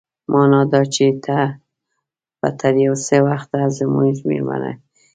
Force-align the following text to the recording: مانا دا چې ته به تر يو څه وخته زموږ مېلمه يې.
مانا 0.31 0.61
دا 0.71 0.81
چې 0.93 1.05
ته 1.25 1.37
به 2.39 2.49
تر 2.59 2.73
يو 2.85 2.93
څه 3.05 3.15
وخته 3.29 3.59
زموږ 3.77 4.15
مېلمه 4.27 4.57
يې. 4.73 4.73